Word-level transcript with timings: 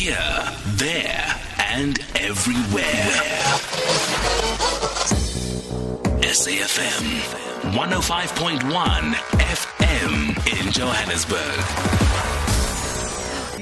Here, 0.00 0.16
there, 0.76 1.38
and 1.58 1.98
everywhere. 2.14 3.12
SAFM 6.22 7.20
105.1 7.74 9.12
FM 9.36 10.66
in 10.66 10.72
Johannesburg. 10.72 12.39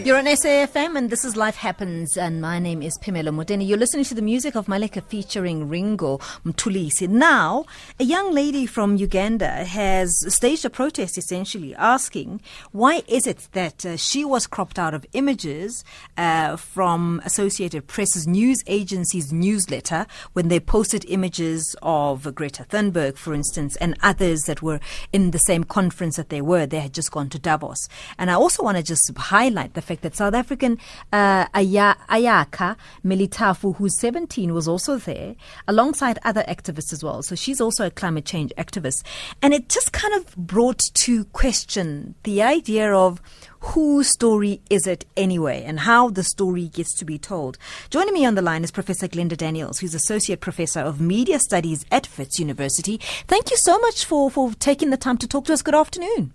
You're 0.05 0.17
on 0.17 0.27
SAFM 0.27 0.97
and 0.97 1.11
this 1.11 1.25
is 1.25 1.37
Life 1.37 1.57
Happens 1.57 2.17
and 2.17 2.41
my 2.41 2.61
name 2.61 2.83
is 2.83 2.97
Pamela 2.99 3.31
Modeni. 3.31 3.67
You're 3.67 3.79
listening 3.79 4.05
to 4.05 4.15
the 4.15 4.23
music 4.23 4.55
of 4.55 4.69
Malika 4.69 5.01
featuring 5.01 5.69
Ringo 5.69 6.19
Mtulisi. 6.47 7.09
Now, 7.09 7.65
a 7.99 8.05
young 8.05 8.33
lady 8.33 8.65
from 8.65 8.97
Uganda 8.97 9.65
has 9.65 10.13
staged 10.33 10.65
a 10.65 10.71
protest 10.71 11.19
essentially 11.19 11.75
asking 11.75 12.41
why 12.71 13.03
is 13.09 13.27
it 13.27 13.49
that 13.53 13.85
uh, 13.85 13.97
she 13.97 14.25
was 14.25 14.47
cropped 14.47 14.79
out 14.79 14.95
of 14.95 15.05
images 15.15 15.85
uh, 16.17 16.57
from 16.57 17.21
Associated 17.25 17.89
Press's 17.89 18.27
news 18.27 18.63
agency's 18.69 19.33
newsletter 19.33 20.07
when 20.33 20.47
they 20.47 20.61
posted 20.61 21.05
images 21.09 21.75
of 21.83 22.33
Greta 22.37 22.65
Thunberg, 22.65 23.17
for 23.17 23.35
instance, 23.35 23.75
and 23.77 23.97
others 24.03 24.43
that 24.43 24.63
were 24.63 24.79
in 25.13 25.33
the 25.33 25.39
same 25.39 25.65
conference 25.65 26.17
that 26.17 26.29
they 26.29 26.41
were. 26.41 26.67
They 26.67 26.81
had 26.81 26.95
just 26.95 27.11
gone 27.11 27.31
to 27.31 27.39
Davos. 27.39 27.89
And 28.17 28.31
I 28.31 28.35
also 28.35 28.63
want 28.63 28.77
to 28.77 28.83
just 28.83 29.11
highlight 29.17 29.75
the 29.75 29.88
that 29.97 30.17
South 30.17 30.35
African 30.35 30.79
uh, 31.13 31.47
Ayakha 31.49 32.77
Melithafa, 33.05 33.77
who's 33.77 33.99
17, 33.99 34.55
was 34.55 34.69
also 34.69 34.97
there 34.97 35.35
alongside 35.67 36.19
other 36.25 36.45
activists 36.49 36.93
as 36.93 37.03
well. 37.03 37.23
So 37.23 37.35
she's 37.35 37.61
also 37.61 37.87
a 37.87 37.91
climate 37.91 38.25
change 38.25 38.53
activist. 38.59 39.05
And 39.43 39.53
it 39.53 39.69
just 39.69 39.93
kind 39.93 40.15
of 40.15 40.37
brought 40.37 40.81
to 40.95 41.25
question 41.27 42.15
the 42.23 42.43
idea 42.43 42.93
of 42.93 43.21
whose 43.61 44.09
story 44.09 44.61
is 44.71 44.87
it 44.87 45.05
anyway 45.17 45.65
and 45.65 45.81
how 45.81 46.11
the 46.11 46.23
story 46.23 46.69
gets 46.69 46.95
to 46.95 47.05
be 47.05 47.19
told. 47.19 47.59
Joining 47.91 48.15
me 48.15 48.25
on 48.25 48.35
the 48.35 48.43
line 48.43 48.65
is 48.65 48.71
Professor 48.71 49.09
Glenda 49.09 49.37
Daniels, 49.37 49.81
who's 49.81 49.95
Associate 49.95 50.41
Professor 50.41 50.81
of 50.81 51.01
Media 51.01 51.39
Studies 51.39 51.85
at 51.91 52.09
Wits 52.17 52.39
University. 52.39 52.99
Thank 53.27 53.51
you 53.51 53.57
so 53.57 53.79
much 53.79 54.05
for, 54.05 54.31
for 54.31 54.53
taking 54.55 54.91
the 54.91 54.97
time 54.97 55.19
to 55.19 55.29
talk 55.29 55.47
to 55.47 55.53
us. 55.53 55.63
Good 55.63 55.75
afternoon. 55.75 56.33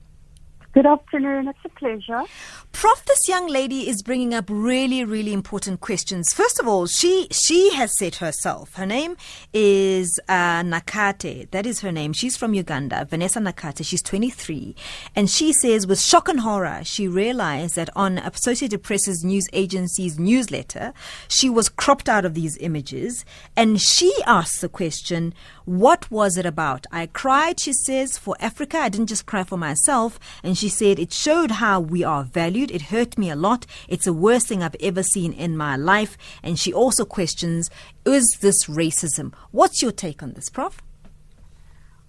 Good 0.73 0.87
afternoon. 0.87 1.47
It's 1.49 1.59
a 1.65 1.69
pleasure. 1.69 2.23
Prof, 2.71 3.05
this 3.05 3.29
young 3.29 3.47
lady 3.47 3.87
is 3.87 4.01
bringing 4.01 4.33
up 4.33 4.45
really, 4.49 5.05
really 5.05 5.31
important 5.31 5.81
questions. 5.81 6.33
First 6.33 6.59
of 6.59 6.67
all, 6.67 6.87
she 6.87 7.27
she 7.29 7.71
has 7.75 7.95
said 7.99 8.15
herself. 8.15 8.73
Her 8.73 8.87
name 8.87 9.15
is 9.53 10.19
uh, 10.27 10.63
Nakate. 10.63 11.51
That 11.51 11.67
is 11.67 11.81
her 11.81 11.91
name. 11.91 12.11
She's 12.11 12.35
from 12.35 12.55
Uganda. 12.55 13.05
Vanessa 13.07 13.39
Nakate. 13.39 13.85
She's 13.85 14.01
23, 14.01 14.75
and 15.15 15.29
she 15.29 15.53
says, 15.53 15.85
with 15.85 16.01
shock 16.01 16.27
and 16.27 16.39
horror, 16.39 16.81
she 16.83 17.07
realized 17.07 17.75
that 17.75 17.91
on 17.95 18.17
Associated 18.17 18.81
Press's 18.81 19.23
news 19.23 19.47
agency's 19.53 20.17
newsletter, 20.17 20.91
she 21.27 21.51
was 21.51 21.69
cropped 21.69 22.09
out 22.09 22.25
of 22.25 22.33
these 22.33 22.57
images, 22.57 23.25
and 23.55 23.79
she 23.79 24.11
asks 24.25 24.61
the 24.61 24.69
question, 24.69 25.35
"What 25.65 26.11
was 26.11 26.37
it 26.37 26.45
about?" 26.45 26.85
I 26.91 27.05
cried. 27.07 27.59
She 27.59 27.73
says, 27.73 28.17
"For 28.17 28.35
Africa, 28.39 28.77
I 28.79 28.89
didn't 28.89 29.07
just 29.07 29.25
cry 29.25 29.43
for 29.43 29.57
myself," 29.57 30.19
and 30.43 30.57
she 30.57 30.69
said 30.69 30.99
it 30.99 31.13
showed 31.13 31.51
how 31.51 31.79
we 31.79 32.03
are 32.03 32.23
valued 32.23 32.71
it 32.73 32.83
hurt 32.83 33.17
me 33.17 33.29
a 33.29 33.35
lot. 33.35 33.65
It's 33.87 34.05
the 34.05 34.13
worst 34.13 34.47
thing 34.47 34.63
I've 34.63 34.75
ever 34.79 35.03
seen 35.03 35.31
in 35.31 35.55
my 35.55 35.75
life. 35.75 36.17
And 36.41 36.59
she 36.59 36.73
also 36.73 37.05
questions, 37.05 37.69
is 38.05 38.37
this 38.41 38.65
racism? 38.65 39.33
What's 39.51 39.81
your 39.81 39.91
take 39.91 40.23
on 40.23 40.33
this, 40.33 40.49
Prof? 40.49 40.81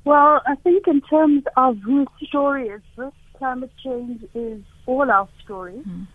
Well, 0.04 0.42
I 0.46 0.54
think 0.56 0.86
in 0.86 1.00
terms 1.02 1.44
of 1.56 1.78
whose 1.78 2.08
story 2.26 2.68
is 2.68 2.82
this, 2.96 3.12
climate 3.34 3.72
change 3.82 4.24
is 4.34 4.62
all 4.86 5.10
our 5.10 5.28
story. 5.42 5.80
Mm. 5.86 6.06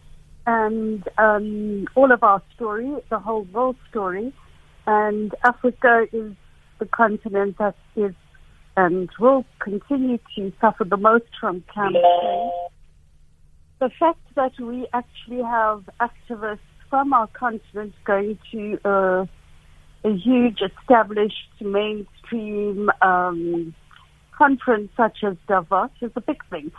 And 0.47 1.07
um, 1.17 1.87
all 1.95 2.11
of 2.11 2.23
our 2.23 2.41
story, 2.55 2.91
the 3.09 3.19
whole 3.19 3.43
world 3.43 3.75
story. 3.89 4.33
And 4.87 5.35
Africa 5.43 6.07
is 6.11 6.33
the 6.80 6.85
continent 6.85 7.58
that 7.58 7.76
is 7.95 8.14
and 8.77 9.09
will 9.20 9.45
continue 9.59 10.20
to 10.36 10.53
suffer 10.61 10.86
the 10.86 10.98
most 10.98 11.26
from 11.39 11.64
climate 11.73 12.03
change 12.21 12.53
the 13.80 13.89
fact 13.98 14.20
that 14.36 14.52
we 14.59 14.87
actually 14.93 15.42
have 15.42 15.89
activists 16.02 16.59
from 16.89 17.14
our 17.14 17.27
continent 17.27 17.93
going 18.03 18.37
to 18.52 18.77
uh, 18.83 19.26
a 20.03 20.14
huge 20.14 20.59
established 20.61 21.36
mainstream 21.61 22.89
um, 23.02 23.73
conference 24.37 24.89
such 24.98 25.20
as 25.23 25.36
Davos 25.48 25.92
is 26.02 26.11
a 26.15 26.21
big 26.21 26.43
thing. 26.49 26.71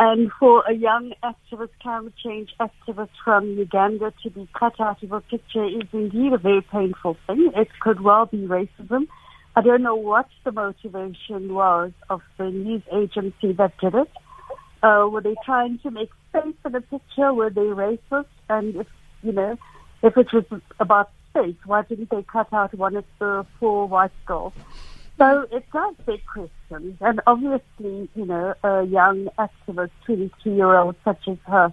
And 0.00 0.30
for 0.38 0.62
a 0.68 0.74
young 0.74 1.12
activist, 1.24 1.70
climate 1.82 2.14
change 2.24 2.50
activist 2.60 3.10
from 3.24 3.48
Uganda 3.58 4.12
to 4.22 4.30
be 4.30 4.48
cut 4.56 4.80
out 4.80 5.02
of 5.02 5.10
a 5.10 5.20
picture 5.20 5.64
is 5.64 5.88
indeed 5.92 6.32
a 6.32 6.38
very 6.38 6.62
painful 6.62 7.16
thing. 7.26 7.50
It 7.56 7.68
could 7.80 8.00
well 8.00 8.26
be 8.26 8.38
racism. 8.38 9.08
I 9.58 9.60
don't 9.60 9.82
know 9.82 9.96
what 9.96 10.28
the 10.44 10.52
motivation 10.52 11.52
was 11.52 11.90
of 12.08 12.22
the 12.36 12.48
news 12.48 12.82
agency 12.92 13.50
that 13.54 13.76
did 13.78 13.92
it. 13.92 14.08
Uh, 14.84 15.08
were 15.10 15.20
they 15.20 15.34
trying 15.44 15.80
to 15.80 15.90
make 15.90 16.10
space 16.28 16.54
for 16.62 16.70
the 16.70 16.80
picture? 16.80 17.34
Were 17.34 17.50
they 17.50 17.62
racist? 17.62 18.26
And 18.48 18.76
if, 18.76 18.86
you 19.20 19.32
know, 19.32 19.58
if 20.00 20.16
it 20.16 20.32
was 20.32 20.44
about 20.78 21.10
space, 21.30 21.56
why 21.64 21.82
didn't 21.82 22.10
they 22.10 22.22
cut 22.22 22.52
out 22.52 22.72
one 22.72 22.94
of 22.94 23.04
the 23.18 23.44
four 23.58 23.88
white 23.88 24.12
girls? 24.26 24.52
So 25.18 25.48
it 25.50 25.64
does 25.72 25.96
beg 26.06 26.24
questions. 26.24 26.96
And 27.00 27.20
obviously, 27.26 28.08
you 28.14 28.26
know, 28.26 28.54
a 28.62 28.84
young 28.84 29.28
activist, 29.40 29.90
22 30.04 30.54
year 30.54 30.76
old 30.76 30.94
such 31.04 31.26
as 31.26 31.38
her, 31.48 31.72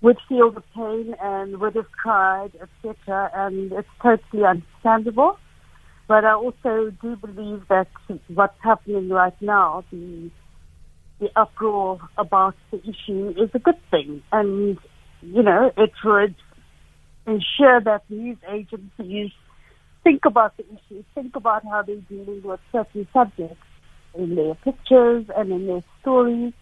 would 0.00 0.16
feel 0.30 0.50
the 0.50 0.62
pain 0.74 1.14
and 1.22 1.58
would 1.58 1.76
have 1.76 1.92
cried, 1.92 2.52
etc. 2.54 3.30
And 3.34 3.70
it's 3.72 3.88
totally 4.00 4.46
understandable. 4.46 5.38
But 6.08 6.24
I 6.24 6.34
also 6.34 6.92
do 7.02 7.16
believe 7.16 7.64
that 7.68 7.88
what's 8.28 8.58
happening 8.62 9.08
right 9.08 9.40
now, 9.40 9.84
the 9.90 10.30
the 11.18 11.30
uproar 11.34 11.98
about 12.18 12.54
the 12.70 12.78
issue 12.82 13.34
is 13.38 13.50
a 13.54 13.58
good 13.58 13.80
thing. 13.90 14.22
And, 14.32 14.78
you 15.22 15.42
know, 15.42 15.72
it 15.76 15.92
would 16.04 16.34
ensure 17.26 17.80
that 17.80 18.02
news 18.10 18.36
agencies 18.52 19.30
think 20.04 20.24
about 20.26 20.56
the 20.58 20.64
issue, 20.64 21.02
think 21.14 21.34
about 21.34 21.64
how 21.64 21.82
they're 21.82 21.96
dealing 21.96 22.42
with 22.44 22.60
certain 22.70 23.08
subjects 23.12 23.56
in 24.14 24.34
their 24.34 24.54
pictures 24.56 25.24
and 25.36 25.50
in 25.50 25.66
their 25.66 25.82
stories 26.00 26.52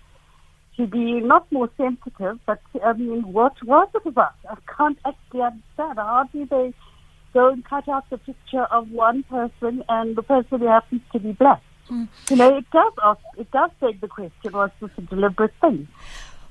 to 0.77 0.87
be 0.87 1.21
not 1.21 1.51
more 1.53 1.71
sensitive, 1.77 2.39
but 2.47 2.61
I 2.85 2.93
mean, 2.95 3.33
what 3.33 3.55
was 3.63 3.89
it 3.95 4.07
about? 4.07 4.35
I 4.49 4.57
can't 4.77 4.99
actually 5.05 5.43
understand. 5.43 5.99
How 5.99 6.29
do 6.33 6.47
they 6.47 6.75
go 7.35 7.51
and 7.51 7.65
cut 7.65 7.89
out 7.89 8.09
the 8.09 8.17
picture 8.19 8.63
of 8.63 8.91
one 8.91 9.25
person 9.25 9.85
and 9.89 10.17
the 10.17 10.23
person 10.23 10.61
who 10.61 10.67
happens 10.67 11.03
to 11.13 11.19
be 11.19 11.33
black? 11.33 11.63
Mm. 11.91 12.09
You 12.31 12.37
know, 12.37 12.57
it 12.57 12.65
does 12.71 12.93
ask, 13.05 13.21
it 13.37 13.51
does 13.51 13.71
beg 13.81 14.01
the 14.01 14.09
question: 14.09 14.53
Was 14.53 14.71
this 14.81 14.91
a 14.97 15.03
deliberate 15.03 15.53
thing? 15.61 15.89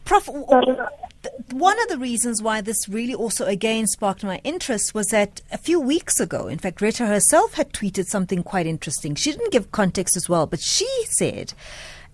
Prof, 0.06 0.28
one 0.28 1.82
of 1.82 1.88
the 1.88 1.98
reasons 1.98 2.42
why 2.42 2.60
this 2.60 2.90
really 2.90 3.16
also 3.16 3.46
again 3.46 3.88
sparked 3.88 4.24
my 4.24 4.42
interest 4.44 4.94
was 4.94 5.08
that 5.08 5.42
a 5.50 5.58
few 5.58 5.80
weeks 5.80 6.20
ago, 6.20 6.48
in 6.48 6.60
fact, 6.60 6.78
Greta 6.78 7.06
herself 7.06 7.54
had 7.54 7.72
tweeted 7.72 8.08
something 8.08 8.44
quite 8.44 8.68
interesting. 8.68 9.16
She 9.16 9.32
didn't 9.32 9.54
give 9.54 9.72
context 9.72 10.18
as 10.18 10.28
well, 10.28 10.46
but 10.46 10.60
she 10.60 10.90
said 11.10 11.54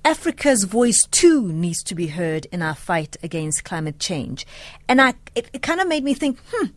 Africa's 0.06 0.64
voice 0.64 1.04
too 1.12 1.52
needs 1.52 1.84
to 1.84 1.96
be 1.96 2.08
heard 2.08 2.46
in 2.52 2.62
our 2.62 2.76
fight 2.76 3.18
against 3.22 3.64
climate 3.64 4.00
change. 4.00 4.46
And 4.88 5.02
I, 5.02 5.14
it, 5.36 5.50
it 5.54 5.62
kind 5.62 5.80
of 5.80 5.88
made 5.88 6.04
me 6.04 6.14
think, 6.14 6.40
hmm, 6.52 6.68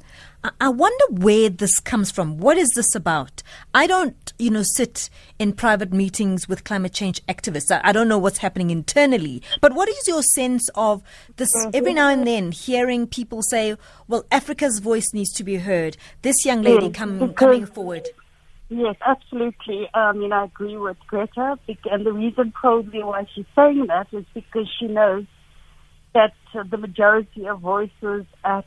I 0.60 0.70
wonder 0.70 1.04
where 1.10 1.48
this 1.48 1.78
comes 1.78 2.10
from. 2.10 2.38
What 2.38 2.58
is 2.58 2.70
this 2.70 2.96
about? 2.96 3.44
I 3.74 3.86
don't, 3.86 4.32
you 4.40 4.50
know, 4.50 4.64
sit 4.64 5.08
in 5.38 5.52
private 5.52 5.92
meetings 5.92 6.48
with 6.48 6.64
climate 6.64 6.92
change 6.92 7.24
activists. 7.26 7.70
I, 7.70 7.80
I 7.84 7.92
don't 7.92 8.08
know 8.08 8.18
what's 8.18 8.38
happening 8.38 8.70
internally. 8.70 9.40
But 9.60 9.74
what 9.74 9.88
is 9.88 10.08
your 10.08 10.22
sense 10.22 10.68
of 10.74 11.02
this 11.36 11.48
every 11.72 11.94
now 11.94 12.08
and 12.08 12.26
then 12.26 12.50
hearing 12.50 13.06
people 13.06 13.42
say, 13.42 13.76
well, 14.08 14.24
Africa's 14.32 14.80
voice 14.80 15.12
needs 15.12 15.32
to 15.34 15.44
be 15.44 15.56
heard. 15.56 15.96
This 16.22 16.44
young 16.44 16.62
lady 16.62 16.86
yes, 16.86 16.96
come, 16.96 17.32
coming 17.34 17.66
forward. 17.66 18.08
Yes, 18.74 18.96
absolutely. 19.04 19.86
I 19.92 20.12
mean, 20.12 20.32
I 20.32 20.44
agree 20.44 20.78
with 20.78 20.96
Greta. 21.06 21.58
And 21.90 22.06
the 22.06 22.12
reason 22.12 22.52
probably 22.52 23.02
why 23.02 23.26
she's 23.34 23.44
saying 23.54 23.84
that 23.88 24.06
is 24.12 24.24
because 24.32 24.66
she 24.80 24.86
knows 24.86 25.26
that 26.14 26.32
uh, 26.54 26.62
the 26.70 26.78
majority 26.78 27.46
of 27.46 27.60
voices 27.60 28.24
at 28.44 28.64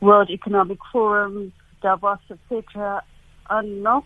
World 0.00 0.30
Economic 0.30 0.78
Forum, 0.92 1.52
Davos, 1.80 2.18
etc., 2.28 3.04
are 3.48 3.62
not, 3.62 4.04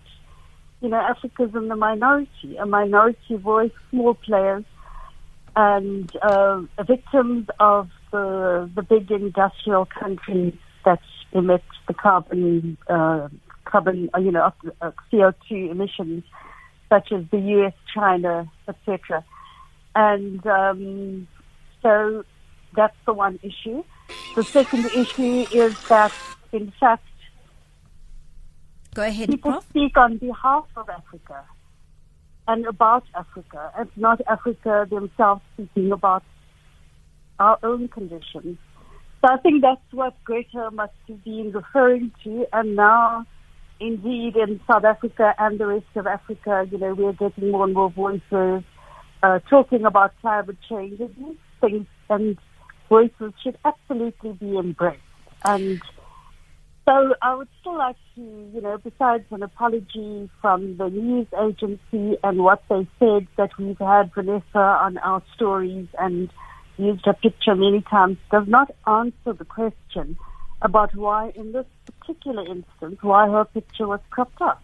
you 0.83 0.91
know, 0.91 0.99
Africa's 1.01 1.55
in 1.55 1.69
the 1.69 1.77
minority, 1.77 2.59
a 2.59 2.67
minority 2.67 3.37
voice, 3.37 3.73
small 3.89 4.13
players, 4.13 4.65
and 5.57 6.15
uh, 6.21 6.61
victims 6.87 7.49
of 7.59 7.89
the 8.13 8.71
the 8.75 8.83
big 8.83 9.11
industrial 9.11 9.87
countries 9.87 10.55
that 10.85 11.01
emit 11.33 11.63
the 11.89 11.95
carbon 11.95 12.77
uh, 12.89 13.29
carbon, 13.71 14.11
uh, 14.15 14.19
you 14.19 14.33
know, 14.33 14.53
uh, 14.81 14.91
CO2 15.13 15.71
emissions, 15.71 16.25
such 16.89 17.13
as 17.13 17.25
the 17.31 17.39
U.S., 17.39 17.73
China, 17.95 18.51
etc. 18.69 19.25
And 19.95 20.45
um, 20.47 21.29
so 21.83 22.25
that's 22.75 22.97
the 23.07 23.13
one 23.13 23.39
issue. 23.43 23.85
The 24.35 24.45
second 24.45 24.87
issue 24.87 25.47
is 25.53 25.77
that, 25.89 26.13
in 26.53 26.73
fact, 26.79 27.05
Go 28.95 29.03
ahead, 29.03 29.29
people 29.29 29.53
Prof. 29.53 29.65
speak 29.69 29.97
on 29.97 30.19
behalf 30.19 30.67
of 30.77 30.89
Africa 30.89 31.45
and 32.49 32.67
about 32.67 33.05
Africa, 33.15 33.71
and 33.79 33.89
not 33.97 34.21
Africa 34.29 34.87
themselves 34.91 35.43
speaking 35.55 35.93
about 35.93 36.25
our 37.39 37.59
own 37.63 37.87
conditions. 37.89 38.59
So 39.21 39.29
I 39.29 39.37
think 39.37 39.63
that's 39.63 39.93
what 39.93 40.15
Greta 40.25 40.71
must 40.73 40.93
have 41.09 41.23
been 41.25 41.53
referring 41.53 42.11
to, 42.25 42.47
and 42.53 42.75
now, 42.75 43.27
indeed, 43.81 44.37
in 44.37 44.61
South 44.71 44.85
Africa 44.85 45.35
and 45.39 45.59
the 45.59 45.67
rest 45.67 45.87
of 45.97 46.07
Africa, 46.07 46.67
you 46.71 46.79
know, 46.79 46.95
we're 46.95 47.13
getting 47.13 47.51
more 47.51 47.65
and 47.65 47.75
more 47.75 47.91
voices 47.91 48.63
uh, 49.23 49.39
talking 49.49 49.85
about 49.85 50.13
climate 50.21 50.57
change 50.69 51.01
and 51.01 51.15
these 51.17 51.37
things, 51.61 51.87
and 52.09 52.39
voices 52.89 53.33
should 53.43 53.59
absolutely 53.65 54.33
be 54.33 54.57
embraced. 54.57 55.01
And 55.45 55.81
so 56.89 57.15
I 57.23 57.35
would 57.35 57.49
still 57.61 57.77
like 57.79 57.97
to, 58.17 58.21
you 58.21 58.61
know, 58.61 58.79
besides 58.79 59.25
an 59.31 59.43
apology 59.43 60.31
from 60.41 60.77
the 60.77 60.89
news 60.89 61.27
agency 61.41 62.19
and 62.23 62.43
what 62.43 62.63
they 62.69 62.87
said 62.99 63.27
that 63.37 63.51
we've 63.59 63.79
had 63.79 64.13
Vanessa 64.15 64.59
on 64.59 64.99
our 64.99 65.23
stories 65.35 65.89
and 65.99 66.31
used 66.79 67.05
her 67.05 67.13
picture 67.13 67.55
many 67.55 67.83
times, 67.83 68.17
does 68.31 68.49
not 68.49 68.71
answer 68.87 69.33
the 69.33 69.45
question 69.45 70.17
about 70.63 70.95
why, 70.95 71.31
in 71.35 71.53
this 71.53 71.67
particular 71.87 72.45
instance, 72.47 72.99
why 73.03 73.29
her 73.29 73.45
picture 73.45 73.87
was 73.87 74.01
cropped 74.11 74.41
up. 74.41 74.63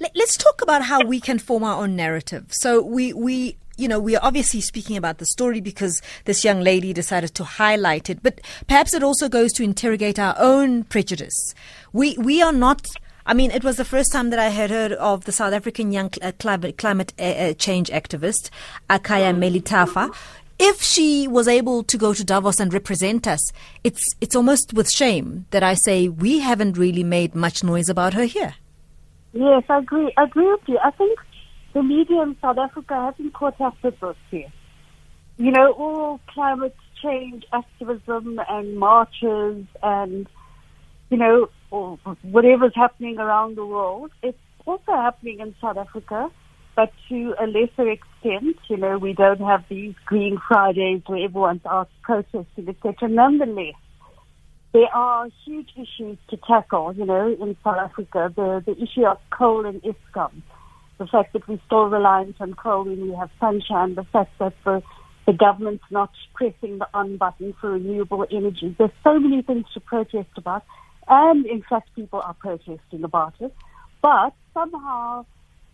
Let- 0.00 0.12
Let's 0.14 0.36
talk 0.36 0.62
about 0.62 0.82
how 0.82 1.04
we 1.04 1.20
can 1.20 1.38
form 1.38 1.64
our 1.64 1.82
own 1.82 1.96
narrative. 1.96 2.46
So 2.50 2.80
we 2.82 3.12
we 3.12 3.56
you 3.76 3.88
know 3.88 3.98
we 4.00 4.14
are 4.16 4.24
obviously 4.24 4.60
speaking 4.60 4.96
about 4.96 5.18
the 5.18 5.26
story 5.26 5.60
because 5.60 6.00
this 6.24 6.44
young 6.44 6.60
lady 6.60 6.92
decided 6.92 7.34
to 7.36 7.44
highlight 7.44 8.08
it, 8.10 8.22
but 8.22 8.40
perhaps 8.66 8.94
it 8.94 9.02
also 9.02 9.28
goes 9.28 9.52
to 9.54 9.62
interrogate 9.62 10.18
our 10.18 10.34
own 10.38 10.84
prejudice. 10.84 11.54
We 11.92 12.16
we 12.18 12.40
are 12.42 12.52
not. 12.52 12.86
I 13.30 13.34
mean, 13.34 13.50
it 13.50 13.62
was 13.62 13.76
the 13.76 13.84
first 13.84 14.10
time 14.10 14.30
that 14.30 14.38
I 14.38 14.48
had 14.48 14.70
heard 14.70 14.92
of 14.92 15.26
the 15.26 15.32
South 15.32 15.52
African 15.52 15.92
young 15.92 16.10
uh, 16.22 16.32
climate, 16.38 16.78
climate 16.78 17.12
uh, 17.18 17.22
uh, 17.24 17.52
change 17.52 17.90
activist, 17.90 18.48
Akaya 18.88 19.36
Melithafa. 19.36 20.14
If 20.58 20.82
she 20.82 21.28
was 21.28 21.46
able 21.46 21.84
to 21.84 21.96
go 21.96 22.12
to 22.12 22.24
Davos 22.24 22.58
and 22.58 22.72
represent 22.72 23.26
us, 23.26 23.52
it's 23.84 24.14
it's 24.20 24.34
almost 24.34 24.74
with 24.74 24.90
shame 24.90 25.46
that 25.50 25.62
I 25.62 25.74
say 25.74 26.08
we 26.08 26.40
haven't 26.40 26.76
really 26.76 27.04
made 27.04 27.34
much 27.34 27.62
noise 27.62 27.88
about 27.88 28.14
her 28.14 28.24
here. 28.24 28.54
Yes, 29.32 29.62
I 29.68 29.78
agree. 29.78 30.12
I 30.16 30.24
agree 30.24 30.50
with 30.50 30.60
you. 30.66 30.78
I 30.82 30.90
think 30.90 31.18
the 31.74 31.82
media 31.82 32.22
in 32.22 32.36
South 32.40 32.58
Africa 32.58 32.94
hasn't 32.94 33.34
caught 33.34 33.60
up 33.60 33.76
with 33.82 34.00
this 34.00 34.16
here. 34.30 34.52
You 35.36 35.52
know, 35.52 35.72
all 35.72 36.20
climate 36.26 36.74
change 37.00 37.44
activism 37.52 38.40
and 38.48 38.76
marches 38.76 39.64
and, 39.82 40.28
you 41.10 41.16
know, 41.16 41.50
whatever's 42.22 42.74
happening 42.74 43.18
around 43.18 43.56
the 43.56 43.64
world, 43.64 44.10
it's 44.22 44.38
also 44.66 44.92
happening 44.92 45.40
in 45.40 45.54
South 45.60 45.76
Africa, 45.76 46.30
but 46.78 46.92
to 47.08 47.34
a 47.40 47.46
lesser 47.48 47.90
extent. 47.90 48.56
You 48.68 48.76
know, 48.76 48.98
we 48.98 49.12
don't 49.12 49.40
have 49.40 49.64
these 49.68 49.96
Green 50.06 50.38
Fridays 50.46 51.02
where 51.06 51.24
everyone's 51.24 51.66
out 51.66 51.90
protesting, 52.02 52.68
etc. 52.68 53.08
Nonetheless, 53.08 53.74
there 54.72 54.86
are 54.94 55.28
huge 55.44 55.70
issues 55.74 56.18
to 56.30 56.36
tackle, 56.36 56.94
you 56.94 57.04
know, 57.04 57.26
in 57.26 57.56
South 57.64 57.78
Africa. 57.78 58.32
The, 58.36 58.62
the 58.64 58.80
issue 58.80 59.04
of 59.06 59.18
coal 59.36 59.66
and 59.66 59.82
Eskom, 59.82 60.30
the 60.98 61.08
fact 61.08 61.32
that 61.32 61.48
we're 61.48 61.58
still 61.66 61.86
reliant 61.86 62.36
on 62.38 62.54
coal 62.54 62.84
when 62.84 63.08
we 63.08 63.12
have 63.16 63.30
sunshine, 63.40 63.96
the 63.96 64.04
fact 64.04 64.38
that 64.38 64.54
the, 64.64 64.80
the 65.26 65.32
government's 65.32 65.90
not 65.90 66.10
pressing 66.34 66.78
the 66.78 66.86
on 66.94 67.16
button 67.16 67.54
for 67.60 67.72
renewable 67.72 68.24
energy. 68.30 68.76
There's 68.78 68.92
so 69.02 69.18
many 69.18 69.42
things 69.42 69.64
to 69.74 69.80
protest 69.80 70.30
about, 70.36 70.62
and 71.08 71.44
in 71.44 71.64
fact, 71.68 71.88
people 71.96 72.20
are 72.20 72.34
protesting 72.34 73.02
about 73.02 73.34
it. 73.40 73.52
But 74.00 74.32
somehow, 74.54 75.26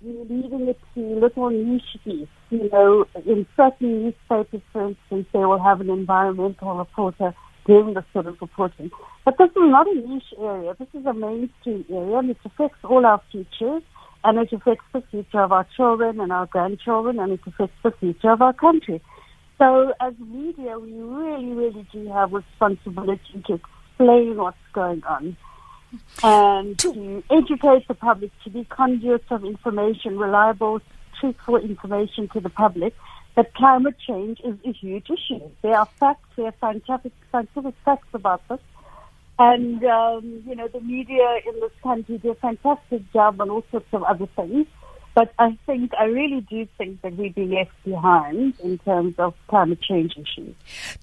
leaving 0.04 0.68
it 0.68 0.78
to 0.94 1.00
little 1.00 1.50
niche 1.50 1.96
piece. 2.04 2.28
You 2.50 2.68
know, 2.70 3.04
in 3.26 3.46
certain 3.56 4.04
newspapers, 4.04 4.62
for 4.72 4.88
instance, 4.88 5.26
they 5.32 5.40
will 5.40 5.62
have 5.62 5.80
an 5.80 5.90
environmental 5.90 6.76
reporter 6.76 7.34
doing 7.66 7.94
this 7.94 8.04
sort 8.12 8.26
of 8.26 8.36
reporting. 8.40 8.90
But 9.24 9.36
this 9.38 9.50
is 9.50 9.56
not 9.56 9.86
a 9.86 9.94
niche 9.94 10.34
area. 10.38 10.74
This 10.78 10.88
is 10.94 11.06
a 11.06 11.14
mainstream 11.14 11.84
area, 11.90 12.18
and 12.18 12.30
it 12.30 12.36
affects 12.44 12.78
all 12.84 13.06
our 13.06 13.20
futures, 13.30 13.82
and 14.22 14.38
it 14.38 14.52
affects 14.52 14.84
the 14.92 15.02
future 15.10 15.40
of 15.40 15.52
our 15.52 15.66
children 15.76 16.20
and 16.20 16.30
our 16.32 16.46
grandchildren, 16.46 17.18
and 17.18 17.32
it 17.32 17.40
affects 17.46 17.76
the 17.82 17.92
future 17.98 18.30
of 18.30 18.42
our 18.42 18.52
country. 18.52 19.02
So, 19.58 19.92
as 20.00 20.14
media, 20.18 20.78
we 20.78 20.92
really, 20.92 21.52
really 21.52 21.86
do 21.92 22.08
have 22.08 22.32
responsibility 22.32 23.42
to 23.46 23.54
explain 23.54 24.36
what's 24.36 24.56
going 24.74 25.02
on 25.04 25.36
and 26.22 26.78
To- 26.78 27.22
educate 27.30 27.86
the 27.88 27.94
public, 27.94 28.30
to 28.44 28.50
be 28.50 28.64
conduits 28.64 29.30
of 29.30 29.44
information, 29.44 30.18
reliable, 30.18 30.80
truthful 31.20 31.56
information 31.56 32.28
to 32.28 32.40
the 32.40 32.50
public, 32.50 32.94
that 33.36 33.54
climate 33.54 33.96
change 34.06 34.40
is 34.44 34.56
a 34.64 34.72
huge 34.72 35.08
issue. 35.10 35.40
There 35.62 35.76
are 35.76 35.86
facts, 35.86 36.28
there 36.36 36.46
are 36.46 36.54
scientific, 36.60 37.12
scientific 37.32 37.74
facts 37.84 38.08
about 38.12 38.46
this. 38.48 38.60
And, 39.38 39.84
um, 39.84 40.44
you 40.46 40.54
know, 40.54 40.68
the 40.68 40.80
media 40.80 41.40
in 41.44 41.58
this 41.60 41.72
country 41.82 42.18
do 42.18 42.30
a 42.30 42.34
fantastic 42.36 43.12
job 43.12 43.40
on 43.40 43.50
all 43.50 43.64
sorts 43.72 43.92
of 43.92 44.04
other 44.04 44.26
things. 44.36 44.66
But 45.14 45.32
I 45.38 45.56
think, 45.64 45.92
I 45.98 46.06
really 46.06 46.40
do 46.40 46.66
think 46.76 47.00
that 47.02 47.16
we've 47.16 47.34
been 47.34 47.52
left 47.52 47.70
behind 47.84 48.58
in 48.60 48.78
terms 48.78 49.14
of 49.18 49.34
climate 49.46 49.80
change 49.80 50.16
issues. 50.16 50.54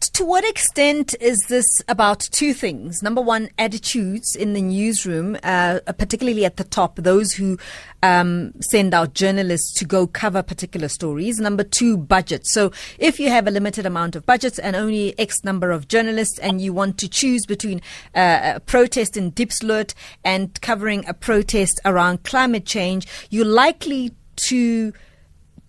To 0.01 0.25
what 0.25 0.43
extent 0.43 1.15
is 1.21 1.37
this 1.47 1.65
about 1.87 2.19
two 2.19 2.53
things? 2.53 3.01
Number 3.01 3.21
one, 3.21 3.49
attitudes 3.57 4.35
in 4.35 4.53
the 4.53 4.61
newsroom, 4.61 5.37
uh, 5.43 5.79
particularly 5.97 6.43
at 6.43 6.57
the 6.57 6.65
top, 6.65 6.97
those 6.97 7.31
who 7.31 7.57
um, 8.03 8.53
send 8.59 8.93
out 8.93 9.13
journalists 9.13 9.73
to 9.79 9.85
go 9.85 10.07
cover 10.07 10.43
particular 10.43 10.89
stories. 10.89 11.39
Number 11.39 11.63
two, 11.63 11.95
budget. 11.95 12.45
So 12.47 12.71
if 12.99 13.19
you 13.19 13.29
have 13.29 13.47
a 13.47 13.51
limited 13.51 13.85
amount 13.85 14.15
of 14.15 14.25
budgets 14.25 14.59
and 14.59 14.75
only 14.75 15.17
X 15.17 15.43
number 15.43 15.71
of 15.71 15.87
journalists, 15.87 16.37
and 16.39 16.59
you 16.59 16.73
want 16.73 16.97
to 16.97 17.07
choose 17.07 17.45
between 17.45 17.81
uh, 18.13 18.55
a 18.55 18.59
protest 18.59 19.15
in 19.15 19.31
Diepsloot 19.31 19.93
and 20.25 20.59
covering 20.61 21.07
a 21.07 21.13
protest 21.13 21.79
around 21.85 22.23
climate 22.23 22.65
change, 22.65 23.07
you're 23.29 23.45
likely 23.45 24.00
to 24.47 24.93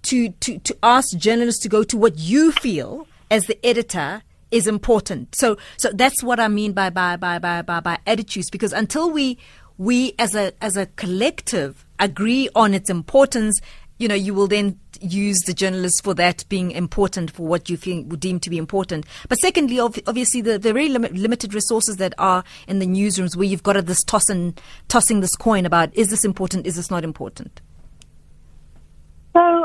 to, 0.03 0.31
to, 0.31 0.59
to 0.59 0.77
ask 0.83 1.17
journalists 1.17 1.63
to 1.63 1.69
go 1.69 1.85
to 1.85 1.97
what 1.97 2.19
you 2.19 2.51
feel 2.51 3.07
as 3.31 3.47
the 3.47 3.65
editor 3.65 4.23
is 4.51 4.67
important. 4.67 5.35
So 5.35 5.57
so 5.77 5.91
that's 5.93 6.23
what 6.23 6.41
I 6.41 6.49
mean 6.49 6.73
by 6.73 6.91
by 6.91 7.17
by 7.17 7.39
by 7.39 7.63
by, 7.63 7.81
by 7.81 7.99
attitudes 8.07 8.51
because 8.51 8.73
until 8.73 9.11
we 9.11 9.39
we 9.79 10.15
as 10.19 10.35
a 10.35 10.53
as 10.63 10.77
a 10.77 10.87
collective 10.87 11.87
agree 11.99 12.49
on 12.55 12.75
its 12.75 12.91
importance, 12.91 13.61
you 13.99 14.09
know, 14.09 14.15
you 14.15 14.35
will 14.35 14.49
then 14.49 14.79
use 15.01 15.39
the 15.47 15.55
journalists 15.55 16.01
for 16.01 16.15
that 16.15 16.45
being 16.49 16.71
important 16.73 17.31
for 17.31 17.47
what 17.47 17.71
you 17.71 17.79
would 18.07 18.21
deem 18.21 18.39
to 18.41 18.51
be 18.51 18.59
important. 18.59 19.07
But 19.29 19.39
secondly, 19.39 19.81
ob- 19.81 19.99
obviously 20.07 20.41
the, 20.41 20.59
the 20.59 20.73
very 20.73 20.89
limit, 20.89 21.15
limited 21.15 21.55
resources 21.55 21.97
that 21.97 22.15
are 22.19 22.45
in 22.69 22.79
the 22.79 22.87
newsrooms 22.87 23.37
where 23.37 23.47
you've 23.47 23.63
got 23.63 23.85
this 23.87 24.03
toss 24.05 24.29
and 24.29 24.61
tossing 24.89 25.21
this 25.21 25.35
coin 25.37 25.67
about 25.67 25.95
is 25.95 26.09
this 26.09 26.25
important, 26.25 26.67
is 26.67 26.77
this 26.77 26.91
not 26.91 27.05
important? 27.05 27.61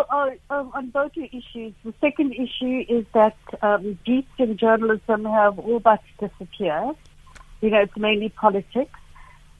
Um, 0.10 0.72
on 0.74 0.89
both 0.89 1.12
issues, 1.18 1.74
the 1.84 1.94
second 2.01 2.34
issue 2.34 2.86
is 2.88 3.06
that 3.13 3.38
um, 3.62 3.98
beats 4.06 4.30
in 4.38 4.58
journalism 4.58 5.25
have 5.25 5.58
all 5.60 5.80
but 5.80 6.01
disappeared. 6.20 6.96
You 7.62 7.72
know, 7.72 7.80
it's 7.82 7.98
mainly 7.98 8.30
politics, 8.30 9.00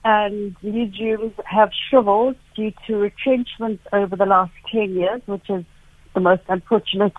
and 0.04 0.56
newsrooms 0.60 1.32
have 1.44 1.70
shriveled 1.88 2.36
due 2.54 2.72
to 2.86 2.96
retrenchments 2.96 3.84
over 3.92 4.14
the 4.16 4.26
last 4.26 4.52
10 4.70 4.94
years, 4.94 5.22
which 5.26 5.48
is 5.50 5.64
the 6.14 6.20
most 6.20 6.42
unfortunate. 6.48 7.14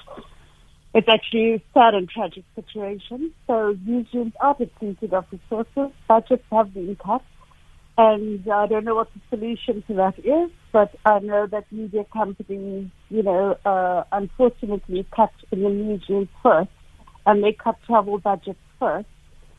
It's 0.93 1.07
actually 1.07 1.55
a 1.55 1.61
sad 1.73 1.93
and 1.93 2.09
tragic 2.09 2.45
situation. 2.55 3.31
So, 3.47 3.75
newsrooms 3.87 4.33
are 4.39 4.55
depleted 4.55 5.13
of 5.13 5.25
resources, 5.31 5.93
budgets 6.07 6.45
have 6.51 6.73
been 6.73 6.95
cut, 6.95 7.21
and 7.99 8.49
I 8.49 8.65
don't 8.65 8.85
know 8.85 8.95
what 8.95 9.09
the 9.13 9.19
solution 9.29 9.83
to 9.87 9.93
that 9.95 10.17
is, 10.19 10.49
but 10.71 10.95
I 11.03 11.19
know 11.19 11.47
that 11.47 11.65
media 11.69 12.05
companies, 12.13 12.89
you 13.09 13.23
know, 13.23 13.57
uh, 13.65 14.05
unfortunately 14.13 15.05
cut 15.13 15.33
in 15.51 15.63
the 15.63 15.69
newsroom 15.69 16.29
first, 16.41 16.69
and 17.25 17.43
they 17.43 17.51
cut 17.51 17.75
travel 17.85 18.17
budgets 18.17 18.57
first 18.79 19.09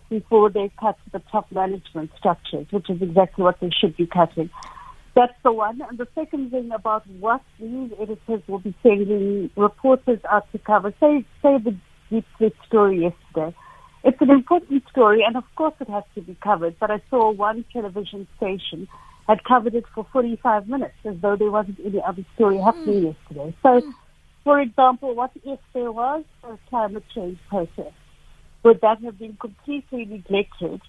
before 0.08 0.48
they 0.48 0.72
cut 0.80 0.96
the 1.12 1.18
top 1.30 1.52
management 1.52 2.12
structures, 2.16 2.66
which 2.70 2.88
is 2.88 3.02
exactly 3.02 3.44
what 3.44 3.60
they 3.60 3.68
should 3.78 3.94
be 3.98 4.06
cutting. 4.06 4.48
That's 5.14 5.34
the 5.44 5.52
one. 5.52 5.82
And 5.86 5.98
the 5.98 6.08
second 6.14 6.50
thing 6.50 6.70
about 6.72 7.06
what 7.18 7.42
news 7.58 7.92
editors 8.00 8.40
will 8.48 8.60
be 8.60 8.74
sending 8.82 9.50
reporters 9.54 10.20
out 10.30 10.50
to 10.52 10.58
cover, 10.58 10.94
say, 10.98 11.26
say 11.42 11.58
the 11.58 11.76
deep 12.08 12.54
story 12.66 13.02
yesterday. 13.02 13.54
It's 14.02 14.20
an 14.20 14.30
important 14.30 14.82
story, 14.90 15.22
and 15.26 15.36
of 15.36 15.44
course 15.56 15.74
it 15.80 15.88
has 15.88 16.04
to 16.14 16.22
be 16.22 16.36
covered. 16.42 16.76
But 16.78 16.90
I 16.90 17.02
saw 17.10 17.30
one 17.30 17.64
television 17.72 18.26
station 18.36 18.88
had 19.28 19.44
covered 19.44 19.74
it 19.74 19.84
for 19.94 20.06
45 20.12 20.68
minutes, 20.68 20.94
as 21.04 21.16
though 21.20 21.36
there 21.36 21.50
wasn't 21.50 21.78
any 21.84 22.00
other 22.06 22.24
story 22.34 22.56
hmm. 22.56 22.64
happening 22.64 23.04
yesterday. 23.04 23.54
So, 23.62 23.80
hmm. 23.80 23.90
for 24.42 24.60
example, 24.60 25.14
what 25.14 25.30
if 25.44 25.60
there 25.74 25.92
was 25.92 26.24
a 26.44 26.58
climate 26.68 27.04
change 27.14 27.38
protest? 27.48 27.94
would 28.62 28.80
that 28.82 29.02
have 29.02 29.18
been 29.18 29.36
completely 29.40 30.04
neglected 30.04 30.80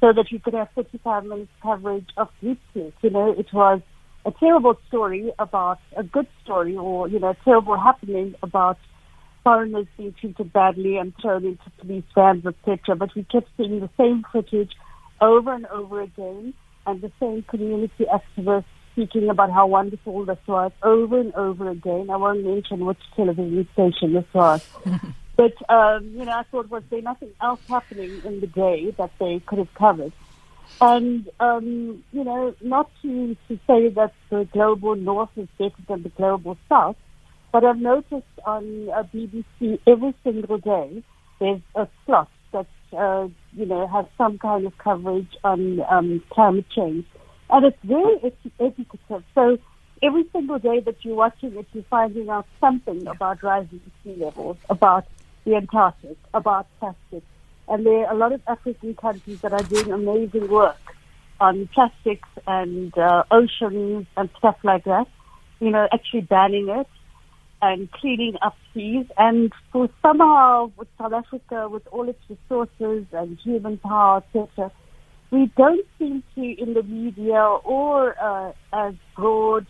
so 0.00 0.12
that 0.12 0.30
you 0.30 0.38
could 0.38 0.54
have 0.54 0.68
35 0.74 1.24
minutes 1.24 1.50
coverage 1.62 2.08
of 2.16 2.28
Diepsloot? 2.42 2.92
You 3.02 3.10
know, 3.10 3.32
it 3.32 3.52
was 3.52 3.80
a 4.26 4.32
terrible 4.32 4.78
story 4.88 5.32
about 5.38 5.78
a 5.96 6.02
good 6.02 6.26
story 6.42 6.76
or, 6.76 7.08
you 7.08 7.18
know, 7.18 7.30
a 7.30 7.36
terrible 7.44 7.78
happening 7.78 8.34
about 8.42 8.78
foreigners 9.44 9.86
being 9.96 10.14
treated 10.18 10.52
badly 10.52 10.96
and 10.96 11.12
thrown 11.20 11.44
into 11.44 11.70
police 11.78 12.04
vans, 12.14 12.44
etc. 12.46 12.96
But 12.96 13.14
we 13.14 13.24
kept 13.24 13.48
seeing 13.56 13.80
the 13.80 13.90
same 13.96 14.24
footage 14.32 14.72
over 15.20 15.52
and 15.52 15.66
over 15.66 16.00
again 16.00 16.54
and 16.86 17.00
the 17.00 17.12
same 17.20 17.42
community 17.42 18.06
activists 18.06 18.64
speaking 18.92 19.28
about 19.28 19.50
how 19.50 19.66
wonderful 19.66 20.24
this 20.24 20.38
was 20.46 20.72
over 20.82 21.20
and 21.20 21.34
over 21.34 21.68
again. 21.68 22.08
I 22.10 22.16
won't 22.16 22.44
mention 22.44 22.84
which 22.84 22.98
television 23.16 23.68
station 23.72 24.12
this 24.14 24.24
was. 24.32 24.64
but, 25.36 25.52
um, 25.68 26.10
you 26.14 26.24
know, 26.24 26.32
I 26.32 26.44
thought, 26.44 26.70
was 26.70 26.84
there 26.90 27.02
nothing 27.02 27.30
else 27.40 27.60
happening 27.68 28.22
in 28.24 28.40
the 28.40 28.46
day 28.46 28.92
that 28.96 29.10
they 29.18 29.40
could 29.44 29.58
have 29.58 29.74
covered? 29.74 30.12
And, 30.80 31.28
um, 31.40 32.04
you 32.12 32.24
know, 32.24 32.54
not 32.60 32.90
to, 33.02 33.36
to 33.48 33.58
say 33.66 33.88
that 33.88 34.12
the 34.30 34.48
global 34.52 34.94
north 34.94 35.30
is 35.36 35.48
better 35.58 35.74
than 35.88 36.02
the 36.02 36.08
global 36.10 36.56
south, 36.68 36.96
but 37.54 37.62
I've 37.62 37.78
noticed 37.78 38.26
on 38.44 38.88
uh, 38.90 39.04
BBC 39.14 39.78
every 39.86 40.12
single 40.24 40.58
day 40.58 41.04
there's 41.38 41.60
a 41.76 41.86
slot 42.04 42.28
that, 42.50 42.66
uh, 42.92 43.28
you 43.52 43.64
know, 43.64 43.86
has 43.86 44.06
some 44.18 44.38
kind 44.38 44.66
of 44.66 44.76
coverage 44.78 45.36
on 45.44 45.80
um, 45.88 46.20
climate 46.30 46.68
change. 46.74 47.06
And 47.48 47.64
it's 47.64 47.78
very 47.84 48.16
educative. 48.58 49.22
So 49.36 49.58
every 50.02 50.24
single 50.32 50.58
day 50.58 50.80
that 50.80 51.04
you're 51.04 51.14
watching 51.14 51.54
it, 51.54 51.68
you're 51.72 51.84
finding 51.84 52.28
out 52.28 52.48
something 52.58 53.06
about 53.06 53.40
rising 53.44 53.80
sea 54.02 54.16
levels, 54.16 54.56
about 54.68 55.06
the 55.44 55.54
Antarctic, 55.54 56.16
about 56.34 56.66
plastics, 56.80 57.26
and 57.68 57.86
there 57.86 58.08
are 58.08 58.12
a 58.12 58.16
lot 58.16 58.32
of 58.32 58.40
African 58.48 58.96
countries 58.96 59.42
that 59.42 59.52
are 59.52 59.62
doing 59.62 59.92
amazing 59.92 60.48
work 60.48 60.96
on 61.38 61.68
plastics 61.68 62.28
and 62.48 62.98
uh, 62.98 63.22
oceans 63.30 64.08
and 64.16 64.28
stuff 64.38 64.56
like 64.64 64.82
that. 64.86 65.06
You 65.60 65.70
know, 65.70 65.86
actually 65.92 66.22
banning 66.22 66.68
it 66.68 66.88
and 67.64 67.90
cleaning 67.92 68.34
up 68.42 68.56
seas. 68.72 69.06
And 69.16 69.52
for 69.72 69.88
somehow, 70.02 70.70
with 70.76 70.88
South 70.98 71.12
Africa, 71.12 71.68
with 71.68 71.86
all 71.90 72.08
its 72.08 72.20
resources 72.28 73.06
and 73.12 73.38
human 73.42 73.78
power, 73.78 74.22
etc., 74.34 74.70
we 75.30 75.50
don't 75.56 75.86
seem 75.98 76.22
to, 76.34 76.42
in 76.42 76.74
the 76.74 76.82
media 76.82 77.42
or 77.42 78.14
uh, 78.22 78.52
as 78.72 78.94
broad 79.16 79.66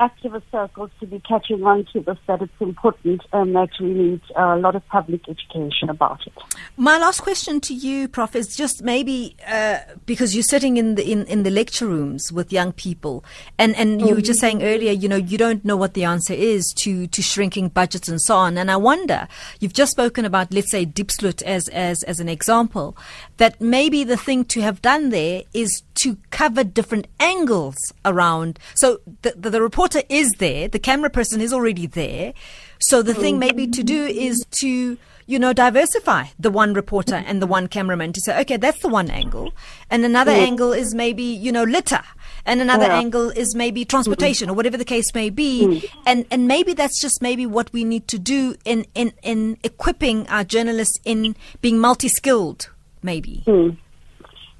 activist 0.00 0.42
circles 0.50 0.90
to 1.00 1.06
be 1.06 1.20
catching 1.20 1.62
on 1.64 1.86
to 1.92 2.00
this 2.00 2.18
that 2.26 2.42
it's 2.42 2.52
important 2.60 3.22
and 3.32 3.54
that 3.54 3.70
we 3.80 3.86
need 3.86 4.20
a 4.34 4.56
lot 4.56 4.74
of 4.74 4.86
public 4.88 5.28
education 5.28 5.88
about 5.88 6.26
it. 6.26 6.32
My 6.76 6.98
last 6.98 7.20
question 7.20 7.60
to 7.62 7.74
you, 7.74 8.08
Prof, 8.08 8.34
is 8.34 8.56
just 8.56 8.82
maybe 8.82 9.36
uh, 9.46 9.78
because 10.04 10.34
you're 10.34 10.42
sitting 10.42 10.76
in 10.76 10.96
the 10.96 11.10
in, 11.10 11.24
in 11.26 11.44
the 11.44 11.50
lecture 11.50 11.86
rooms 11.86 12.32
with 12.32 12.52
young 12.52 12.72
people, 12.72 13.24
and, 13.58 13.76
and 13.76 14.00
you 14.00 14.14
were 14.14 14.20
just 14.20 14.40
saying 14.40 14.62
earlier, 14.62 14.92
you 14.92 15.08
know, 15.08 15.16
you 15.16 15.38
don't 15.38 15.64
know 15.64 15.76
what 15.76 15.94
the 15.94 16.04
answer 16.04 16.34
is 16.34 16.72
to 16.78 17.06
to 17.06 17.22
shrinking 17.22 17.68
budgets 17.68 18.08
and 18.08 18.20
so 18.20 18.36
on. 18.36 18.58
And 18.58 18.70
I 18.70 18.76
wonder, 18.76 19.28
you've 19.60 19.74
just 19.74 19.92
spoken 19.92 20.24
about, 20.24 20.52
let's 20.52 20.70
say, 20.70 20.84
Diepsloot 20.84 21.42
as 21.42 21.68
as 21.68 22.02
as 22.02 22.18
an 22.18 22.28
example, 22.28 22.96
that 23.36 23.60
maybe 23.60 24.02
the 24.02 24.16
thing 24.16 24.44
to 24.46 24.60
have 24.62 24.82
done 24.82 25.10
there 25.10 25.42
is 25.52 25.82
to 25.94 26.16
cover 26.30 26.64
different 26.64 27.06
angles 27.20 27.76
around. 28.04 28.58
So 28.74 29.00
the, 29.22 29.34
the, 29.36 29.50
the 29.50 29.62
reporter 29.62 30.02
is 30.08 30.30
there, 30.38 30.68
the 30.68 30.78
camera 30.78 31.10
person 31.10 31.40
is 31.40 31.52
already 31.52 31.86
there. 31.86 32.34
So 32.80 33.02
the 33.02 33.14
thing 33.14 33.38
maybe 33.38 33.66
to 33.68 33.82
do 33.82 34.04
is 34.04 34.44
to, 34.60 34.98
you 35.26 35.38
know, 35.38 35.52
diversify 35.52 36.26
the 36.38 36.50
one 36.50 36.74
reporter 36.74 37.14
and 37.14 37.40
the 37.40 37.46
one 37.46 37.68
cameraman 37.68 38.12
to 38.12 38.20
say, 38.20 38.38
okay, 38.40 38.56
that's 38.56 38.80
the 38.80 38.88
one 38.88 39.10
angle. 39.10 39.52
And 39.90 40.04
another 40.04 40.32
angle 40.32 40.72
is 40.72 40.94
maybe, 40.94 41.22
you 41.22 41.50
know, 41.50 41.64
litter. 41.64 42.02
And 42.44 42.60
another 42.60 42.86
yeah. 42.86 42.98
angle 42.98 43.30
is 43.30 43.54
maybe 43.54 43.86
transportation 43.86 44.50
or 44.50 44.54
whatever 44.54 44.76
the 44.76 44.84
case 44.84 45.14
may 45.14 45.30
be. 45.30 45.88
And, 46.04 46.26
and 46.30 46.46
maybe 46.46 46.74
that's 46.74 47.00
just 47.00 47.22
maybe 47.22 47.46
what 47.46 47.72
we 47.72 47.84
need 47.84 48.06
to 48.08 48.18
do 48.18 48.56
in, 48.66 48.84
in, 48.94 49.14
in 49.22 49.56
equipping 49.62 50.28
our 50.28 50.44
journalists 50.44 50.98
in 51.04 51.36
being 51.62 51.78
multi-skilled, 51.78 52.68
maybe. 53.02 53.44
Mm. 53.46 53.78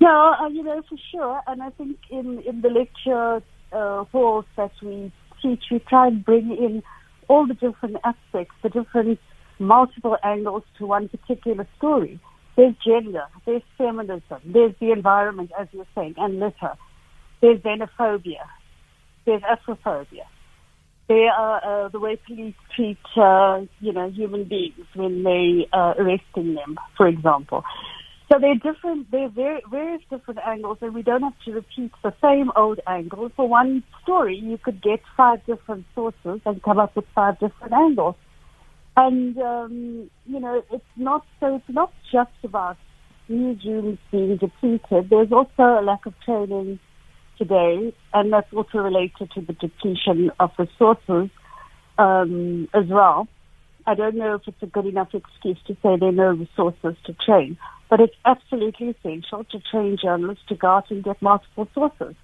Yeah, 0.04 0.34
uh, 0.38 0.48
you 0.48 0.62
know, 0.62 0.82
for 0.86 0.98
sure. 1.10 1.40
And 1.46 1.62
I 1.62 1.70
think 1.70 1.96
in, 2.10 2.40
in 2.40 2.60
the 2.60 2.68
lecture 2.68 3.42
uh, 3.72 4.04
halls 4.12 4.44
that 4.58 4.72
we 4.82 5.10
teach, 5.40 5.62
we 5.70 5.78
try 5.78 6.08
and 6.08 6.22
bring 6.22 6.50
in 6.50 6.82
all 7.28 7.46
the 7.46 7.54
different 7.54 7.96
aspects, 8.04 8.54
the 8.62 8.68
different 8.68 9.18
multiple 9.58 10.18
angles 10.22 10.62
to 10.76 10.86
one 10.86 11.08
particular 11.08 11.66
story. 11.78 12.20
There's 12.54 12.74
gender, 12.86 13.24
there's 13.46 13.62
feminism, 13.78 14.40
there's 14.44 14.74
the 14.78 14.92
environment, 14.92 15.52
as 15.58 15.68
you're 15.72 15.86
saying, 15.94 16.16
and 16.18 16.38
litter. 16.38 16.74
There's 17.40 17.60
xenophobia, 17.60 18.44
there's 19.24 19.42
Afrophobia. 19.42 20.26
There 21.08 21.30
are 21.30 21.86
uh, 21.86 21.88
the 21.88 21.98
way 21.98 22.18
police 22.26 22.54
treat, 22.76 22.98
uh, 23.16 23.62
you 23.80 23.92
know, 23.92 24.10
human 24.10 24.44
beings 24.44 24.86
when 24.94 25.22
they 25.22 25.66
are 25.72 25.98
arresting 25.98 26.54
them, 26.56 26.76
for 26.94 27.08
example. 27.08 27.64
So 28.32 28.38
they're 28.40 28.54
different, 28.54 29.10
they're 29.10 29.28
very, 29.28 29.60
various 29.70 30.02
different 30.10 30.40
angles, 30.46 30.78
and 30.80 30.94
we 30.94 31.02
don't 31.02 31.22
have 31.22 31.38
to 31.44 31.52
repeat 31.52 31.92
the 32.02 32.14
same 32.22 32.50
old 32.56 32.80
angle. 32.86 33.30
For 33.36 33.46
one 33.46 33.84
story, 34.02 34.36
you 34.36 34.56
could 34.56 34.82
get 34.82 35.00
five 35.16 35.44
different 35.44 35.84
sources 35.94 36.40
and 36.46 36.62
come 36.62 36.78
up 36.78 36.96
with 36.96 37.04
five 37.14 37.38
different 37.38 37.74
angles. 37.74 38.14
And, 38.96 39.36
um, 39.38 40.10
you 40.24 40.40
know, 40.40 40.62
it's 40.72 40.84
not, 40.96 41.26
so 41.38 41.56
it's 41.56 41.68
not 41.68 41.92
just 42.10 42.30
about 42.44 42.78
newsrooms 43.28 43.98
being 44.10 44.38
depleted. 44.38 45.10
There's 45.10 45.32
also 45.32 45.62
a 45.62 45.82
lack 45.82 46.06
of 46.06 46.14
training 46.24 46.78
today, 47.36 47.94
and 48.14 48.32
that's 48.32 48.52
also 48.52 48.78
related 48.78 49.32
to 49.34 49.40
the 49.42 49.52
depletion 49.52 50.30
of 50.40 50.50
resources 50.58 51.28
um, 51.98 52.68
as 52.72 52.86
well. 52.88 53.28
I 53.86 53.94
don't 53.94 54.16
know 54.16 54.36
if 54.36 54.42
it's 54.46 54.62
a 54.62 54.66
good 54.66 54.86
enough 54.86 55.08
excuse 55.12 55.58
to 55.66 55.74
say 55.82 55.96
there 56.00 56.08
are 56.08 56.12
no 56.12 56.30
resources 56.30 56.96
to 57.04 57.12
train. 57.26 57.58
But 57.88 58.00
it's 58.00 58.16
absolutely 58.24 58.88
essential 58.90 59.44
to 59.44 59.60
train 59.60 59.96
journalists 60.00 60.44
to 60.48 60.54
go 60.54 60.68
out 60.68 60.90
and 60.90 61.04
get 61.04 61.20
multiple 61.20 61.68
sources. 61.74 62.14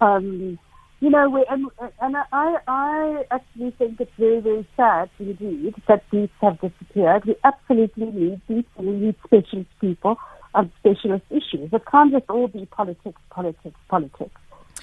Um, 0.00 0.58
you 1.00 1.10
know, 1.10 1.28
we, 1.28 1.44
and, 1.50 1.66
and 2.00 2.16
I, 2.32 2.56
I 2.66 3.24
actually 3.30 3.72
think 3.72 4.00
it's 4.00 4.10
very, 4.18 4.40
very 4.40 4.66
sad 4.76 5.10
indeed 5.18 5.74
that 5.86 6.04
these 6.10 6.30
have 6.40 6.60
disappeared. 6.60 7.24
We 7.26 7.36
absolutely 7.44 8.06
need 8.06 8.40
and 8.48 8.86
we 8.86 8.92
need 8.92 9.16
specialist 9.26 9.68
people 9.80 10.16
on 10.54 10.72
specialist 10.78 11.24
issues. 11.30 11.72
It 11.72 11.82
can't 11.90 12.12
just 12.12 12.30
all 12.30 12.48
be 12.48 12.64
politics, 12.66 13.20
politics, 13.30 13.76
politics. 13.88 14.40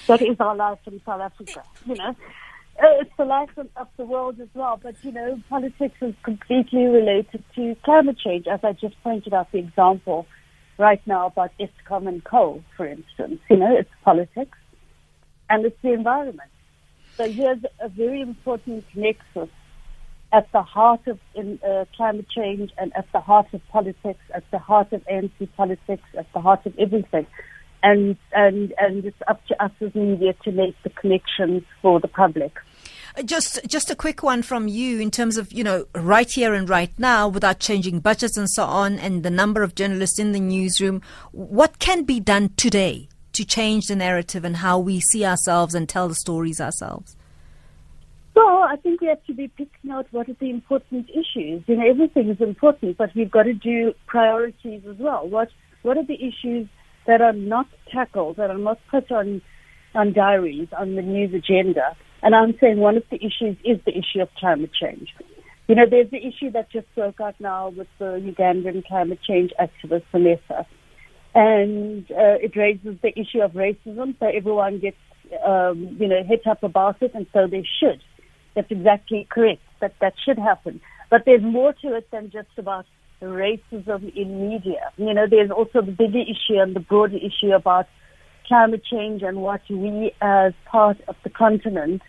That 0.08 0.22
is 0.22 0.40
our 0.40 0.56
life 0.56 0.80
in 0.86 1.02
South 1.06 1.22
Africa, 1.22 1.64
you 1.86 1.96
know. 1.96 2.16
Uh, 2.80 3.02
it's 3.02 3.12
the 3.18 3.26
life 3.26 3.50
of 3.58 3.88
the 3.98 4.06
world 4.06 4.40
as 4.40 4.48
well. 4.54 4.80
But, 4.82 4.96
you 5.04 5.12
know, 5.12 5.40
politics 5.50 5.96
is 6.02 6.16
completely 6.24 6.86
related 6.86 7.44
to 7.56 7.76
climate 7.84 8.18
change, 8.24 8.48
as 8.48 8.60
I 8.64 8.74
just 8.74 8.96
pointed 9.04 9.34
out 9.34 9.52
the 9.52 9.60
example 9.60 10.26
right 10.78 11.02
now 11.06 11.28
about 11.28 11.52
Eskom 11.60 12.08
and 12.08 12.24
coal, 12.24 12.64
for 12.76 12.88
instance. 12.88 13.40
You 13.50 13.58
know, 13.58 13.76
it's 13.78 13.90
politics 14.04 14.58
and 15.50 15.66
it's 15.66 15.78
the 15.84 15.94
environment. 15.94 16.50
So 17.18 17.32
here's 17.32 17.60
a 17.80 17.90
very 17.90 18.22
important 18.22 18.86
nexus 18.96 19.50
at 20.34 20.52
the 20.54 20.62
heart 20.62 21.06
of 21.08 21.20
in, 21.36 21.60
uh, 21.68 21.86
climate 21.96 22.28
change 22.30 22.72
and 22.78 22.96
at 22.96 23.06
the 23.12 23.20
heart 23.20 23.48
of 23.54 23.62
politics, 23.68 24.22
at 24.34 24.50
the 24.50 24.58
heart 24.58 24.94
of 24.94 25.04
ANC 25.06 25.46
politics, 25.58 26.04
at 26.18 26.32
the 26.34 26.40
heart 26.40 26.66
of 26.66 26.74
everything. 26.80 27.28
And, 27.84 28.16
and, 28.32 28.74
and 28.78 29.06
it's 29.06 29.22
up 29.28 29.44
to 29.48 29.64
us 29.64 29.72
as 29.82 29.96
media 29.96 30.34
to 30.44 30.52
make 30.52 30.76
the 30.84 30.90
connections 30.92 31.64
for 31.82 32.00
the 32.00 32.08
public. 32.08 32.60
Uh, 33.18 33.24
just, 33.24 33.60
just 33.68 33.90
a 33.90 33.96
quick 33.96 34.22
one 34.22 34.44
from 34.44 34.68
you 34.68 35.00
in 35.00 35.10
terms 35.10 35.36
of, 35.36 35.52
you 35.52 35.64
know, 35.64 35.86
right 35.96 36.30
here 36.30 36.54
and 36.54 36.70
right 36.70 36.92
now, 37.00 37.28
without 37.28 37.60
changing 37.60 38.00
budgets 38.00 38.38
and 38.38 38.50
so 38.52 38.64
on, 38.64 39.00
and 39.00 39.24
the 39.24 39.32
number 39.32 39.64
of 39.64 39.74
journalists 39.74 40.20
in 40.20 40.32
the 40.32 40.40
newsroom. 40.40 41.02
What 41.32 41.80
can 41.80 42.04
be 42.04 42.20
done 42.20 42.50
today 42.56 43.10
to 43.34 43.44
change 43.44 43.88
the 43.88 43.96
narrative 43.96 44.46
and 44.46 44.58
how 44.58 44.78
we 44.78 45.00
see 45.00 45.26
ourselves 45.26 45.74
and 45.74 45.90
tell 45.90 46.08
the 46.08 46.16
stories 46.16 46.62
ourselves? 46.62 47.16
Well, 48.36 48.64
I 48.64 48.76
think 48.78 49.02
we 49.02 49.08
have 49.08 49.26
to 49.26 49.34
be 49.34 49.48
picking 49.48 49.92
out 49.92 50.08
what 50.12 50.30
are 50.30 50.34
the 50.40 50.50
important 50.50 51.10
issues. 51.10 51.64
You 51.68 51.78
know, 51.78 51.90
everything 51.90 52.30
is 52.30 52.40
important, 52.40 52.98
but 52.98 53.10
we've 53.16 53.32
got 53.32 53.44
to 53.44 53.54
do 53.54 53.94
priorities 54.06 54.84
as 54.88 54.98
well. 54.98 55.28
What 55.28 55.50
What 55.82 55.98
are 55.98 56.06
the 56.06 56.16
issues 56.16 56.68
that 57.08 57.22
are 57.22 57.34
not 57.34 57.68
tackled, 57.92 58.38
that 58.38 58.50
are 58.50 58.58
not 58.58 58.80
put 58.90 59.12
on 59.12 59.42
on 59.94 60.14
diaries, 60.14 60.70
on 60.78 60.96
the 60.96 61.02
news 61.02 61.34
agenda? 61.34 61.96
And 62.24 62.36
I'm 62.36 62.54
saying 62.60 62.78
one 62.78 62.98
of 62.98 63.04
the 63.10 63.18
issues 63.18 63.58
is 63.66 63.80
the 63.86 63.92
issue 63.92 64.22
of 64.22 64.30
climate 64.38 64.72
change. 64.80 65.10
You 65.68 65.76
know, 65.76 65.86
there's 65.90 66.12
the 66.12 66.18
issue 66.18 66.52
that 66.52 66.70
just 66.72 66.88
broke 66.96 67.20
out 67.22 67.36
now 67.40 67.70
with 67.70 67.88
the 67.98 68.20
Ugandan 68.20 68.86
climate 68.86 69.20
change 69.28 69.52
activist 69.60 70.04
Vanessa. 70.12 70.66
And 71.34 72.04
uh, 72.12 72.38
it 72.42 72.56
raises 72.56 72.98
the 73.02 73.18
issue 73.18 73.42
of 73.42 73.54
racism, 73.54 74.16
so 74.20 74.26
everyone 74.28 74.80
gets, 74.80 74.98
um, 75.46 75.96
you 76.00 76.08
know, 76.08 76.24
hit 76.28 76.46
up 76.46 76.62
about 76.62 77.02
it, 77.02 77.12
and 77.14 77.26
so 77.32 77.48
they 77.48 77.66
should. 77.80 78.04
That's 78.54 78.70
exactly 78.70 79.28
correct. 79.30 79.62
That 79.80 79.94
that 80.02 80.14
should 80.26 80.38
happen. 80.38 80.82
But 81.10 81.24
there's 81.26 81.42
more 81.42 81.74
to 81.82 81.96
it 81.96 82.12
than 82.12 82.32
just 82.32 82.50
about 82.58 82.86
racism 83.22 84.16
in 84.16 84.50
media. 84.50 84.92
You 84.98 85.14
know, 85.14 85.26
there's 85.30 85.52
also 85.52 85.82
the 85.82 85.92
bigger 85.92 86.20
issue 86.20 86.60
and 86.60 86.76
the 86.76 86.80
broader 86.80 87.18
issue 87.18 87.54
about 87.54 87.88
climate 88.48 88.84
change 88.84 89.22
and 89.22 89.38
what 89.38 89.62
we 89.70 90.12
as 90.22 90.54
part 90.66 90.98
of 91.08 91.16
the 91.24 91.30
continent 91.30 92.02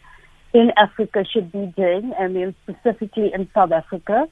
in 0.55 0.71
Africa 0.77 1.25
should 1.31 1.51
be 1.53 1.73
doing, 1.77 2.13
and 2.19 2.37
then 2.37 2.55
specifically 2.65 3.31
in 3.33 3.49
South 3.55 3.73
Africa, 3.73 4.27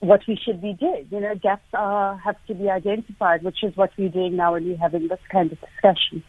what 0.00 0.20
we 0.28 0.36
should 0.36 0.60
be 0.60 0.72
doing. 0.74 1.06
You 1.10 1.20
know, 1.20 1.34
gaps 1.34 1.66
are, 1.74 2.16
have 2.18 2.36
to 2.46 2.54
be 2.54 2.70
identified, 2.70 3.42
which 3.42 3.64
is 3.64 3.76
what 3.76 3.90
we're 3.98 4.08
doing 4.08 4.36
now 4.36 4.52
when 4.52 4.66
we're 4.66 4.76
having 4.76 5.08
this 5.08 5.18
kind 5.30 5.50
of 5.50 5.58
discussion. 5.60 6.22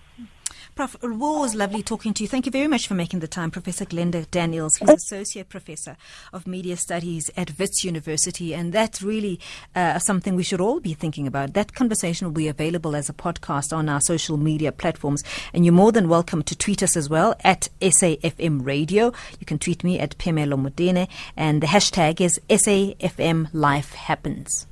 Prof, 0.76 0.96
it 1.04 1.08
was 1.10 1.56
lovely 1.56 1.84
talking 1.84 2.14
to 2.14 2.24
you. 2.24 2.30
Thank 2.30 2.46
you 2.46 2.54
very 2.54 2.68
much 2.68 2.88
for 2.88 2.94
making 2.94 3.20
the 3.20 3.28
time, 3.28 3.52
Professor 3.52 3.84
Glenda 3.86 4.30
Daniels. 4.32 4.78
who's 4.78 4.90
Associate 4.90 5.48
Professor 5.50 5.98
of 6.32 6.48
Media 6.48 6.78
Studies 6.78 7.30
at 7.36 7.60
Wits 7.60 7.84
University, 7.84 8.54
and 8.54 8.72
that's 8.72 9.02
really 9.02 9.42
uh, 9.76 10.00
something 10.00 10.36
we 10.36 10.44
should 10.44 10.62
all 10.62 10.80
be 10.80 10.94
thinking 10.94 11.28
about. 11.28 11.54
That 11.54 11.74
conversation 11.74 12.28
will 12.28 12.34
be 12.34 12.48
available 12.48 12.96
as 12.96 13.10
a 13.10 13.14
podcast 13.14 13.76
on 13.76 13.90
our 13.90 14.00
social 14.00 14.38
media 14.38 14.72
platforms, 14.72 15.22
and 15.54 15.66
you're 15.66 15.74
more 15.74 15.92
than 15.92 16.08
welcome 16.08 16.44
to 16.44 16.56
tweet 16.56 16.82
us 16.82 16.96
as 16.96 17.10
well 17.10 17.36
at 17.44 17.68
SAFM 17.82 18.66
Radio. 18.66 19.12
You 19.38 19.46
can 19.46 19.60
tweet 19.60 19.84
me 19.84 20.00
at 20.00 20.18
Pemelo 20.18 20.58
Modene, 20.58 21.10
and 21.36 21.62
the 21.62 21.68
hashtag 21.68 22.22
is 22.22 22.40
SAFM 22.50 23.50
Life 23.52 23.96
Happens. 23.96 24.66